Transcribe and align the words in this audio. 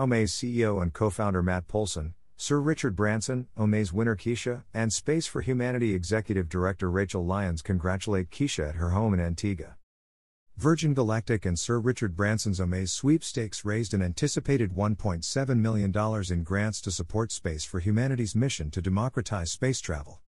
Omaze 0.00 0.32
CEO 0.32 0.80
and 0.80 0.94
co 0.94 1.10
founder 1.10 1.42
Matt 1.42 1.68
Pohlson, 1.68 2.14
Sir 2.38 2.58
Richard 2.58 2.96
Branson, 2.96 3.48
Omaze 3.58 3.92
winner 3.92 4.16
Keisha, 4.16 4.62
and 4.72 4.90
Space 4.90 5.26
for 5.26 5.42
Humanity 5.42 5.92
Executive 5.92 6.48
Director 6.48 6.90
Rachel 6.90 7.22
Lyons 7.22 7.60
congratulate 7.60 8.30
Keisha 8.30 8.70
at 8.70 8.76
her 8.76 8.90
home 8.90 9.12
in 9.12 9.20
Antigua. 9.20 9.76
Virgin 10.56 10.94
Galactic 10.94 11.44
and 11.44 11.58
Sir 11.58 11.78
Richard 11.78 12.16
Branson's 12.16 12.60
Omaze 12.60 12.88
sweepstakes 12.88 13.62
raised 13.66 13.92
an 13.92 14.00
anticipated 14.00 14.72
$1.7 14.72 15.58
million 15.58 15.92
in 16.30 16.44
grants 16.44 16.80
to 16.80 16.90
support 16.90 17.30
Space 17.30 17.66
for 17.66 17.78
Humanity's 17.78 18.34
mission 18.34 18.70
to 18.70 18.80
democratize 18.80 19.50
space 19.50 19.80
travel. 19.80 20.22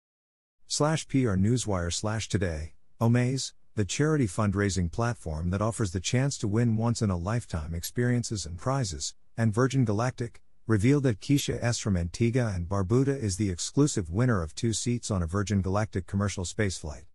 Slash 0.65 1.07
PR 1.07 1.35
Newswire 1.35 1.93
slash 1.93 2.27
today, 2.27 2.73
Omaze, 2.99 3.53
the 3.75 3.85
charity 3.85 4.25
fundraising 4.25 4.91
platform 4.91 5.51
that 5.51 5.61
offers 5.61 5.91
the 5.91 5.99
chance 5.99 6.39
to 6.39 6.47
win 6.47 6.75
once 6.75 7.03
in 7.03 7.11
a 7.11 7.17
lifetime 7.17 7.75
experiences 7.75 8.47
and 8.47 8.57
prizes, 8.57 9.13
and 9.39 9.53
Virgin 9.53 9.85
Galactic, 9.85 10.41
revealed 10.67 11.03
that 11.03 11.21
Keisha 11.21 11.57
S. 11.63 11.79
from 11.79 11.95
Antigua 11.95 12.51
and 12.53 12.67
Barbuda 12.67 13.17
is 13.17 13.37
the 13.37 13.49
exclusive 13.49 14.09
winner 14.09 14.43
of 14.43 14.53
two 14.53 14.73
seats 14.73 15.09
on 15.09 15.23
a 15.23 15.27
Virgin 15.27 15.61
Galactic 15.61 16.05
commercial 16.05 16.43
spaceflight. 16.43 17.05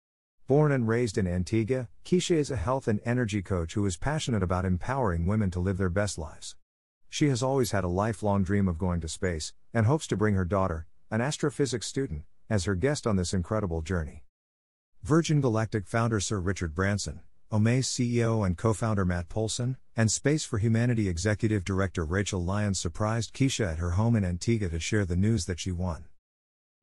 Born 0.47 0.73
and 0.73 0.89
raised 0.89 1.19
in 1.19 1.27
Antigua, 1.27 1.89
Keisha 2.03 2.37
is 2.37 2.51
a 2.51 2.57
health 2.57 2.89
and 2.89 2.99
energy 3.05 3.43
coach 3.43 3.75
who 3.75 3.85
is 3.85 3.99
passionate 3.99 4.43
about 4.43 4.65
empowering 4.65 5.27
women 5.27 5.51
to 5.51 5.61
live 5.61 5.77
their 5.77 5.91
best 5.91 6.17
lives. 6.17 6.57
She 7.11 7.29
has 7.29 7.43
always 7.43 7.73
had 7.73 7.85
a 7.85 7.89
lifelong 7.89 8.43
dream 8.43 8.69
of 8.69 8.79
going 8.79 9.03
to 9.03 9.09
space, 9.09 9.53
and 9.75 9.85
hopes 9.85 10.07
to 10.07 10.17
bring 10.17 10.35
her 10.35 10.47
daughter, 10.47 10.87
an 11.11 11.21
astrophysics 11.21 11.87
student, 11.87 12.23
as 12.49 12.65
her 12.65 12.75
guest 12.75 13.07
on 13.07 13.17
this 13.17 13.35
incredible 13.35 13.83
journey. 13.83 14.25
Virgin 15.03 15.43
Galactic 15.43 15.87
founder 15.87 16.21
Sir 16.21 16.39
Richard 16.39 16.75
Branson, 16.75 17.21
Omaze 17.55 17.87
CEO 17.87 18.45
and 18.45 18.59
co 18.59 18.73
founder 18.73 19.05
Matt 19.05 19.29
Pohlson, 19.29 19.77
and 19.95 20.11
Space 20.11 20.45
for 20.45 20.59
Humanity 20.59 21.09
executive 21.09 21.63
director 21.63 22.05
Rachel 22.05 22.43
Lyons 22.43 22.81
surprised 22.81 23.33
Keisha 23.33 23.75
at 23.75 23.79
her 23.79 23.93
home 23.93 24.17
in 24.17 24.25
Antigua 24.25 24.71
to 24.71 24.81
share 24.81 25.05
the 25.05 25.15
news 25.15 25.45
that 25.45 25.61
she 25.61 25.71
won. 25.71 26.07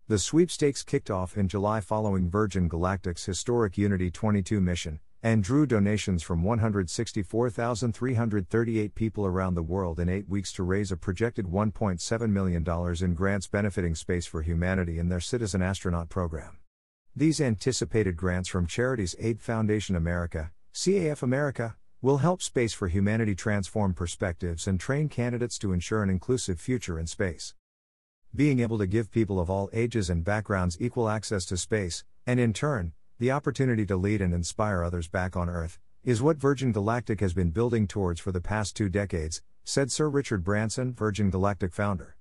The 0.08 0.18
sweepstakes 0.18 0.82
kicked 0.82 1.12
off 1.12 1.36
in 1.36 1.50
July 1.50 1.82
following 1.82 2.30
Virgin 2.30 2.70
Galactic's 2.70 3.26
historic 3.26 3.78
Unity 3.78 4.10
22 4.10 4.62
mission 4.62 5.02
and 5.22 5.44
drew 5.44 5.66
donations 5.66 6.24
from 6.24 6.42
164,338 6.42 8.96
people 8.96 9.26
around 9.26 9.56
the 9.56 9.62
world 9.62 10.00
in 10.00 10.08
eight 10.08 10.30
weeks 10.30 10.54
to 10.54 10.64
raise 10.64 10.90
a 10.90 10.96
projected 10.96 11.48
$1.7 11.48 12.30
million 12.30 12.66
in 13.04 13.14
grants 13.14 13.48
benefiting 13.48 13.94
Space 13.94 14.26
for 14.26 14.42
Humanity 14.42 15.00
and 15.00 15.12
their 15.12 15.20
Citizen 15.20 15.62
Astronaut 15.62 16.08
program. 16.08 16.60
These 17.14 17.42
anticipated 17.42 18.16
grants 18.16 18.48
from 18.48 18.68
charities 18.68 19.18
Aid 19.20 19.42
Foundation 19.42 19.98
America, 19.98 20.54
CAF 20.74 21.22
America, 21.22 21.76
will 22.02 22.20
help 22.20 22.42
Space 22.42 22.72
for 22.72 22.88
Humanity 22.88 23.36
transform 23.36 23.94
perspectives 23.94 24.68
and 24.68 24.80
train 24.80 25.10
candidates 25.10 25.60
to 25.60 25.74
ensure 25.74 26.02
an 26.02 26.10
inclusive 26.10 26.62
future 26.62 26.98
in 26.98 27.08
space. 27.08 27.54
Being 28.34 28.62
able 28.62 28.78
to 28.78 28.88
give 28.88 29.12
people 29.12 29.38
of 29.38 29.50
all 29.50 29.70
ages 29.74 30.10
and 30.10 30.24
backgrounds 30.24 30.78
equal 30.80 31.10
access 31.10 31.46
to 31.48 31.58
space, 31.58 32.06
and 32.26 32.40
in 32.40 32.54
turn, 32.54 32.94
the 33.20 33.32
opportunity 33.32 33.86
to 33.86 33.98
lead 33.98 34.22
and 34.22 34.34
inspire 34.34 34.82
others 34.82 35.10
back 35.10 35.36
on 35.36 35.50
Earth, 35.50 35.78
is 36.06 36.22
what 36.22 36.38
Virgin 36.38 36.72
Galactic 36.72 37.20
has 37.20 37.34
been 37.34 37.52
building 37.52 37.86
towards 37.86 38.22
for 38.22 38.32
the 38.32 38.40
past 38.40 38.74
two 38.74 38.88
decades, 38.88 39.44
said 39.66 39.92
Sir 39.92 40.10
Richard 40.10 40.42
Branson, 40.42 40.94
Virgin 40.94 41.30
Galactic 41.30 41.74
founder. 41.74 42.16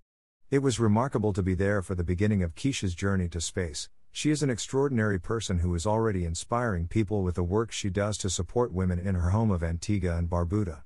It 0.50 0.58
was 0.58 0.80
remarkable 0.80 1.32
to 1.34 1.42
be 1.44 1.54
there 1.54 1.82
for 1.82 1.94
the 1.94 2.02
beginning 2.02 2.42
of 2.42 2.56
Keisha's 2.56 2.96
journey 2.96 3.28
to 3.28 3.40
space, 3.40 3.88
she 4.12 4.30
is 4.30 4.42
an 4.42 4.50
extraordinary 4.50 5.20
person 5.20 5.60
who 5.60 5.74
is 5.74 5.86
already 5.86 6.24
inspiring 6.24 6.88
people 6.88 7.22
with 7.22 7.36
the 7.36 7.42
work 7.42 7.70
she 7.70 7.88
does 7.88 8.18
to 8.18 8.28
support 8.28 8.72
women 8.72 8.98
in 8.98 9.14
her 9.14 9.30
home 9.30 9.50
of 9.50 9.62
Antigua 9.62 10.16
and 10.16 10.28
Barbuda. 10.28 10.82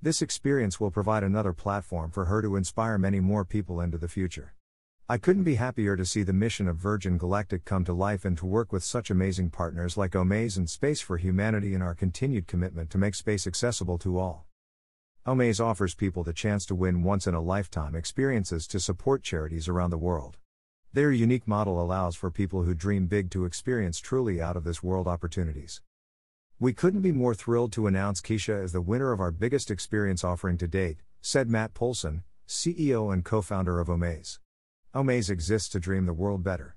This 0.00 0.22
experience 0.22 0.80
will 0.80 0.90
provide 0.90 1.22
another 1.22 1.52
platform 1.52 2.10
for 2.10 2.24
her 2.24 2.42
to 2.42 2.56
inspire 2.56 2.98
many 2.98 3.20
more 3.20 3.44
people 3.44 3.80
into 3.80 3.98
the 3.98 4.08
future. 4.08 4.54
I 5.08 5.18
couldn't 5.18 5.44
be 5.44 5.56
happier 5.56 5.96
to 5.96 6.06
see 6.06 6.22
the 6.22 6.32
mission 6.32 6.66
of 6.66 6.76
Virgin 6.76 7.18
Galactic 7.18 7.64
come 7.66 7.84
to 7.84 7.92
life 7.92 8.24
and 8.24 8.36
to 8.38 8.46
work 8.46 8.72
with 8.72 8.82
such 8.82 9.10
amazing 9.10 9.50
partners 9.50 9.96
like 9.96 10.12
Omaze 10.12 10.56
and 10.56 10.70
Space 10.70 11.00
for 11.02 11.18
Humanity 11.18 11.74
in 11.74 11.82
our 11.82 11.94
continued 11.94 12.46
commitment 12.46 12.88
to 12.90 12.98
make 12.98 13.14
space 13.14 13.46
accessible 13.46 13.98
to 13.98 14.18
all. 14.18 14.46
Omaze 15.26 15.60
offers 15.60 15.94
people 15.94 16.24
the 16.24 16.32
chance 16.32 16.64
to 16.66 16.74
win 16.74 17.02
once 17.02 17.26
in 17.26 17.34
a 17.34 17.40
lifetime 17.40 17.94
experiences 17.94 18.66
to 18.66 18.80
support 18.80 19.22
charities 19.22 19.68
around 19.68 19.90
the 19.90 19.98
world. 19.98 20.38
Their 20.94 21.10
unique 21.10 21.48
model 21.48 21.80
allows 21.80 22.16
for 22.16 22.30
people 22.30 22.64
who 22.64 22.74
dream 22.74 23.06
big 23.06 23.30
to 23.30 23.46
experience 23.46 23.98
truly 23.98 24.42
out 24.42 24.58
of 24.58 24.64
this 24.64 24.82
world 24.82 25.08
opportunities. 25.08 25.80
We 26.60 26.74
couldn't 26.74 27.00
be 27.00 27.12
more 27.12 27.34
thrilled 27.34 27.72
to 27.72 27.86
announce 27.86 28.20
Keisha 28.20 28.62
as 28.62 28.72
the 28.72 28.82
winner 28.82 29.10
of 29.10 29.18
our 29.18 29.30
biggest 29.30 29.70
experience 29.70 30.22
offering 30.22 30.58
to 30.58 30.68
date, 30.68 30.98
said 31.22 31.48
Matt 31.48 31.72
Pohlson, 31.72 32.24
CEO 32.46 33.10
and 33.10 33.24
co 33.24 33.40
founder 33.40 33.80
of 33.80 33.88
Omaze. 33.88 34.38
Omaze 34.94 35.30
exists 35.30 35.70
to 35.70 35.80
dream 35.80 36.04
the 36.04 36.12
world 36.12 36.44
better. 36.44 36.76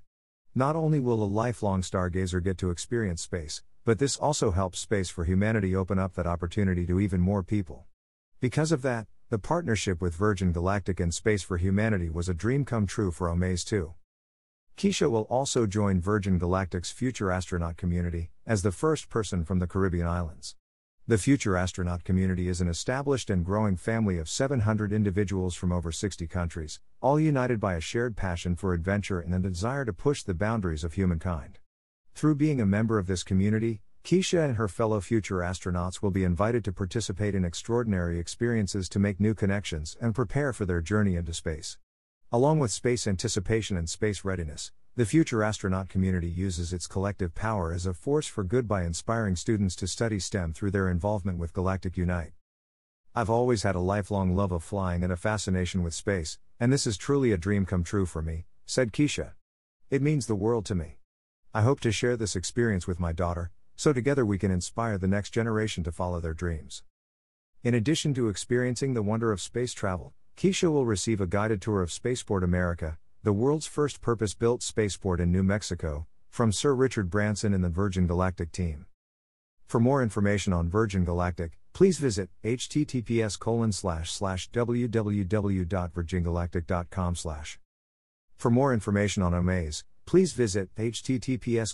Not 0.54 0.76
only 0.76 0.98
will 0.98 1.22
a 1.22 1.24
lifelong 1.24 1.82
stargazer 1.82 2.42
get 2.42 2.56
to 2.56 2.70
experience 2.70 3.20
space, 3.20 3.62
but 3.84 3.98
this 3.98 4.16
also 4.16 4.50
helps 4.50 4.78
Space 4.78 5.10
for 5.10 5.24
Humanity 5.26 5.76
open 5.76 5.98
up 5.98 6.14
that 6.14 6.26
opportunity 6.26 6.86
to 6.86 7.00
even 7.00 7.20
more 7.20 7.42
people. 7.42 7.84
Because 8.40 8.72
of 8.72 8.80
that, 8.80 9.08
the 9.28 9.38
partnership 9.38 10.00
with 10.00 10.14
Virgin 10.14 10.52
Galactic 10.52 11.00
and 11.00 11.12
Space 11.12 11.42
for 11.42 11.58
Humanity 11.58 12.08
was 12.08 12.30
a 12.30 12.34
dream 12.34 12.64
come 12.64 12.86
true 12.86 13.10
for 13.10 13.28
Omaze 13.28 13.62
too. 13.62 13.92
Keisha 14.76 15.10
will 15.10 15.22
also 15.22 15.64
join 15.66 16.02
Virgin 16.02 16.38
Galactic's 16.38 16.90
future 16.90 17.32
astronaut 17.32 17.78
community, 17.78 18.30
as 18.46 18.60
the 18.60 18.70
first 18.70 19.08
person 19.08 19.42
from 19.42 19.58
the 19.58 19.66
Caribbean 19.66 20.06
islands. 20.06 20.54
The 21.06 21.16
future 21.16 21.56
astronaut 21.56 22.04
community 22.04 22.46
is 22.46 22.60
an 22.60 22.68
established 22.68 23.30
and 23.30 23.42
growing 23.42 23.78
family 23.78 24.18
of 24.18 24.28
700 24.28 24.92
individuals 24.92 25.54
from 25.54 25.72
over 25.72 25.90
60 25.90 26.26
countries, 26.26 26.78
all 27.00 27.18
united 27.18 27.58
by 27.58 27.74
a 27.74 27.80
shared 27.80 28.18
passion 28.18 28.54
for 28.54 28.74
adventure 28.74 29.18
and 29.18 29.34
a 29.34 29.38
desire 29.38 29.86
to 29.86 29.94
push 29.94 30.22
the 30.22 30.34
boundaries 30.34 30.84
of 30.84 30.92
humankind. 30.92 31.58
Through 32.14 32.34
being 32.34 32.60
a 32.60 32.66
member 32.66 32.98
of 32.98 33.06
this 33.06 33.22
community, 33.22 33.80
Keisha 34.04 34.44
and 34.44 34.56
her 34.56 34.68
fellow 34.68 35.00
future 35.00 35.38
astronauts 35.38 36.02
will 36.02 36.10
be 36.10 36.22
invited 36.22 36.64
to 36.64 36.72
participate 36.72 37.34
in 37.34 37.46
extraordinary 37.46 38.18
experiences 38.18 38.90
to 38.90 38.98
make 38.98 39.20
new 39.20 39.32
connections 39.32 39.96
and 40.02 40.14
prepare 40.14 40.52
for 40.52 40.66
their 40.66 40.82
journey 40.82 41.16
into 41.16 41.32
space. 41.32 41.78
Along 42.36 42.58
with 42.58 42.70
space 42.70 43.06
anticipation 43.06 43.78
and 43.78 43.88
space 43.88 44.22
readiness, 44.22 44.70
the 44.94 45.06
future 45.06 45.42
astronaut 45.42 45.88
community 45.88 46.28
uses 46.28 46.70
its 46.70 46.86
collective 46.86 47.34
power 47.34 47.72
as 47.72 47.86
a 47.86 47.94
force 47.94 48.26
for 48.26 48.44
good 48.44 48.68
by 48.68 48.84
inspiring 48.84 49.36
students 49.36 49.74
to 49.76 49.86
study 49.86 50.18
STEM 50.18 50.52
through 50.52 50.72
their 50.72 50.90
involvement 50.90 51.38
with 51.38 51.54
Galactic 51.54 51.96
Unite. 51.96 52.32
I've 53.14 53.30
always 53.30 53.62
had 53.62 53.74
a 53.74 53.80
lifelong 53.80 54.36
love 54.36 54.52
of 54.52 54.62
flying 54.62 55.02
and 55.02 55.10
a 55.10 55.16
fascination 55.16 55.82
with 55.82 55.94
space, 55.94 56.38
and 56.60 56.70
this 56.70 56.86
is 56.86 56.98
truly 56.98 57.32
a 57.32 57.38
dream 57.38 57.64
come 57.64 57.82
true 57.82 58.04
for 58.04 58.20
me, 58.20 58.44
said 58.66 58.92
Keisha. 58.92 59.32
It 59.88 60.02
means 60.02 60.26
the 60.26 60.34
world 60.34 60.66
to 60.66 60.74
me. 60.74 60.98
I 61.54 61.62
hope 61.62 61.80
to 61.80 61.90
share 61.90 62.18
this 62.18 62.36
experience 62.36 62.86
with 62.86 63.00
my 63.00 63.12
daughter, 63.12 63.50
so 63.76 63.94
together 63.94 64.26
we 64.26 64.36
can 64.36 64.50
inspire 64.50 64.98
the 64.98 65.08
next 65.08 65.30
generation 65.30 65.84
to 65.84 65.90
follow 65.90 66.20
their 66.20 66.34
dreams. 66.34 66.82
In 67.62 67.72
addition 67.72 68.12
to 68.12 68.28
experiencing 68.28 68.92
the 68.92 69.02
wonder 69.02 69.32
of 69.32 69.40
space 69.40 69.72
travel, 69.72 70.12
Keisha 70.36 70.70
will 70.70 70.84
receive 70.84 71.22
a 71.22 71.26
guided 71.26 71.62
tour 71.62 71.80
of 71.80 71.90
Spaceport 71.90 72.44
America, 72.44 72.98
the 73.22 73.32
world's 73.32 73.66
first 73.66 74.02
purpose 74.02 74.34
built 74.34 74.62
spaceport 74.62 75.18
in 75.18 75.32
New 75.32 75.42
Mexico, 75.42 76.06
from 76.28 76.52
Sir 76.52 76.74
Richard 76.74 77.08
Branson 77.08 77.54
and 77.54 77.64
the 77.64 77.70
Virgin 77.70 78.06
Galactic 78.06 78.52
team. 78.52 78.84
For 79.66 79.80
more 79.80 80.02
information 80.02 80.52
on 80.52 80.68
Virgin 80.68 81.06
Galactic, 81.06 81.58
please 81.72 81.96
visit 81.96 82.28
https 82.44 83.38
www.virgingalactic.com 84.52 87.14
For 88.36 88.50
more 88.50 88.74
information 88.74 89.22
on 89.22 89.32
Omaze, 89.32 89.84
please 90.04 90.34
visit 90.34 90.68
https 90.76 91.72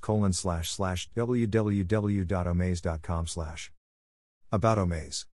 www.omaze.com 1.16 3.26
About 4.52 4.78
Omaze 4.78 5.26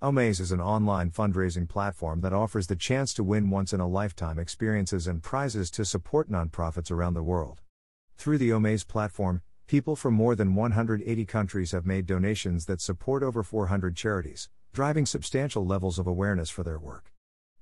Omaze 0.00 0.38
is 0.38 0.52
an 0.52 0.60
online 0.60 1.10
fundraising 1.10 1.68
platform 1.68 2.20
that 2.20 2.32
offers 2.32 2.68
the 2.68 2.76
chance 2.76 3.12
to 3.14 3.24
win 3.24 3.50
once 3.50 3.72
in 3.72 3.80
a 3.80 3.88
lifetime 3.88 4.38
experiences 4.38 5.08
and 5.08 5.24
prizes 5.24 5.72
to 5.72 5.84
support 5.84 6.30
nonprofits 6.30 6.92
around 6.92 7.14
the 7.14 7.22
world. 7.24 7.62
Through 8.16 8.38
the 8.38 8.50
Omaze 8.50 8.86
platform, 8.86 9.42
people 9.66 9.96
from 9.96 10.14
more 10.14 10.36
than 10.36 10.54
180 10.54 11.24
countries 11.24 11.72
have 11.72 11.84
made 11.84 12.06
donations 12.06 12.66
that 12.66 12.80
support 12.80 13.24
over 13.24 13.42
400 13.42 13.96
charities, 13.96 14.48
driving 14.72 15.04
substantial 15.04 15.66
levels 15.66 15.98
of 15.98 16.06
awareness 16.06 16.48
for 16.48 16.62
their 16.62 16.78
work. 16.78 17.12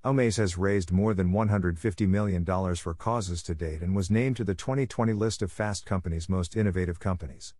Omaze 0.05 0.37
has 0.37 0.59
raised 0.59 0.93
more 0.93 1.15
than 1.15 1.33
$150 1.33 2.07
million 2.07 2.45
for 2.45 2.93
causes 2.93 3.43
to 3.45 3.55
date 3.55 3.81
and 3.81 3.97
was 3.97 4.11
named 4.11 4.37
to 4.37 4.45
the 4.45 4.55
2020 4.55 5.15
list 5.15 5.41
of 5.41 5.51
Fast 5.51 5.87
Company's 5.87 6.29
most 6.29 6.55
innovative 6.55 7.01
companies. 7.01 7.55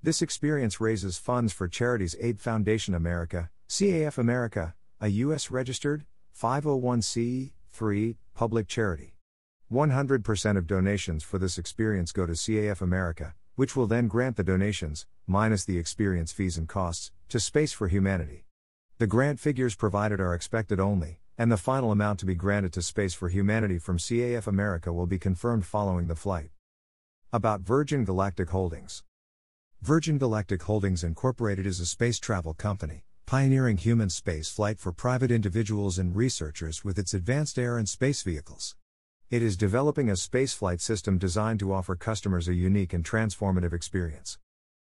This 0.00 0.22
experience 0.22 0.80
raises 0.80 1.18
funds 1.18 1.52
for 1.52 1.66
charities 1.66 2.14
Aid 2.20 2.40
Foundation 2.40 2.94
America, 2.94 3.50
CAF 3.68 4.16
America, 4.16 4.76
a 5.00 5.08
U.S. 5.08 5.50
registered 5.50 6.04
501c3 6.40 8.16
public 8.32 8.68
charity. 8.68 9.16
100% 9.72 10.56
of 10.56 10.68
donations 10.68 11.24
for 11.24 11.38
this 11.38 11.58
experience 11.58 12.12
go 12.12 12.26
to 12.26 12.34
CAF 12.34 12.80
America, 12.80 13.34
which 13.56 13.74
will 13.74 13.88
then 13.88 14.06
grant 14.06 14.36
the 14.36 14.44
donations, 14.44 15.08
minus 15.26 15.64
the 15.64 15.78
experience 15.78 16.30
fees 16.30 16.56
and 16.56 16.68
costs, 16.68 17.10
to 17.28 17.40
Space 17.40 17.72
for 17.72 17.88
Humanity. 17.88 18.44
The 18.98 19.08
grant 19.08 19.40
figures 19.40 19.74
provided 19.74 20.20
are 20.20 20.32
expected 20.32 20.78
only, 20.78 21.18
and 21.36 21.50
the 21.50 21.56
final 21.56 21.90
amount 21.90 22.20
to 22.20 22.26
be 22.26 22.36
granted 22.36 22.72
to 22.74 22.82
Space 22.82 23.14
for 23.14 23.28
Humanity 23.28 23.80
from 23.80 23.98
CAF 23.98 24.46
America 24.46 24.92
will 24.92 25.08
be 25.08 25.18
confirmed 25.18 25.66
following 25.66 26.06
the 26.06 26.14
flight. 26.14 26.50
About 27.32 27.62
Virgin 27.62 28.04
Galactic 28.04 28.50
Holdings 28.50 29.02
Virgin 29.82 30.18
Galactic 30.18 30.62
Holdings 30.62 31.02
Incorporated 31.02 31.66
is 31.66 31.80
a 31.80 31.86
space 31.86 32.20
travel 32.20 32.54
company, 32.54 33.02
pioneering 33.26 33.76
human 33.76 34.08
space 34.08 34.48
flight 34.48 34.78
for 34.78 34.92
private 34.92 35.32
individuals 35.32 35.98
and 35.98 36.14
researchers 36.14 36.84
with 36.84 36.96
its 36.96 37.12
advanced 37.12 37.58
air 37.58 37.76
and 37.76 37.88
space 37.88 38.22
vehicles. 38.22 38.76
It 39.30 39.42
is 39.42 39.56
developing 39.56 40.08
a 40.08 40.12
spaceflight 40.12 40.80
system 40.80 41.18
designed 41.18 41.58
to 41.58 41.72
offer 41.72 41.96
customers 41.96 42.46
a 42.46 42.54
unique 42.54 42.92
and 42.92 43.04
transformative 43.04 43.72
experience. 43.72 44.38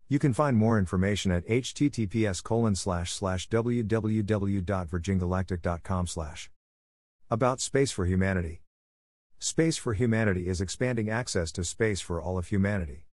You 0.09 0.19
can 0.19 0.35
find 0.35 0.59
more 0.59 0.79
information 0.79 1.33
at 1.33 1.49
https 1.49 2.43
www.virgingalactic.com 3.49 6.07
About 7.31 7.61
Space 7.63 7.93
for 7.93 8.05
Humanity. 8.05 8.61
Space 9.39 9.79
for 9.79 9.95
Humanity 9.95 10.49
is 10.49 10.61
expanding 10.61 11.09
access 11.09 11.51
to 11.53 11.65
space 11.65 12.03
for 12.03 12.21
all 12.21 12.37
of 12.37 12.49
humanity. 12.49 13.07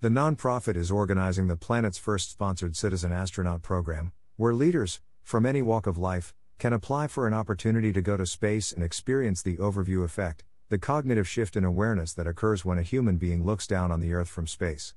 The 0.00 0.10
nonprofit 0.10 0.76
is 0.76 0.92
organizing 0.92 1.48
the 1.48 1.56
planet's 1.56 1.98
first 1.98 2.30
sponsored 2.30 2.76
citizen 2.76 3.10
astronaut 3.10 3.62
program, 3.62 4.12
where 4.36 4.54
leaders, 4.54 5.00
from 5.22 5.46
any 5.46 5.62
walk 5.62 5.86
of 5.86 5.96
life, 5.96 6.34
can 6.58 6.74
apply 6.74 7.06
for 7.06 7.26
an 7.26 7.34
opportunity 7.34 7.92
to 7.92 8.02
go 8.02 8.16
to 8.16 8.26
space 8.26 8.70
and 8.70 8.84
experience 8.84 9.42
the 9.42 9.56
overview 9.56 10.04
effect, 10.04 10.44
the 10.68 10.78
cognitive 10.78 11.26
shift 11.26 11.56
in 11.56 11.64
awareness 11.64 12.12
that 12.12 12.26
occurs 12.26 12.62
when 12.64 12.78
a 12.78 12.82
human 12.82 13.16
being 13.16 13.44
looks 13.44 13.66
down 13.66 13.90
on 13.90 14.00
the 14.00 14.12
Earth 14.12 14.28
from 14.28 14.46
space. 14.46 14.94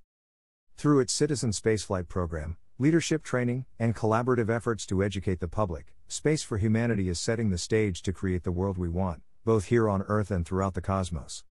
Through 0.75 0.99
its 0.99 1.13
Citizen 1.13 1.51
Spaceflight 1.51 2.09
program, 2.09 2.57
leadership 2.77 3.23
training, 3.23 3.65
and 3.77 3.95
collaborative 3.95 4.49
efforts 4.49 4.85
to 4.87 5.03
educate 5.03 5.39
the 5.39 5.47
public, 5.47 5.93
Space 6.07 6.43
for 6.43 6.57
Humanity 6.57 7.07
is 7.07 7.19
setting 7.19 7.49
the 7.49 7.57
stage 7.57 8.01
to 8.01 8.11
create 8.11 8.43
the 8.43 8.51
world 8.51 8.77
we 8.77 8.89
want, 8.89 9.21
both 9.45 9.65
here 9.65 9.87
on 9.87 10.01
Earth 10.03 10.31
and 10.31 10.45
throughout 10.45 10.73
the 10.73 10.81
cosmos. 10.81 11.43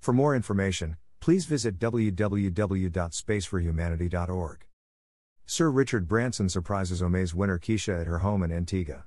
For 0.00 0.12
more 0.12 0.36
information, 0.36 0.96
please 1.20 1.46
visit 1.46 1.78
www.spaceforhumanity.org. 1.78 4.66
Sir 5.46 5.70
Richard 5.70 6.08
Branson 6.08 6.48
surprises 6.48 7.02
Omaze 7.02 7.34
winner 7.34 7.58
Keisha 7.58 8.00
at 8.00 8.06
her 8.06 8.18
home 8.18 8.42
in 8.42 8.52
Antigua. 8.52 9.04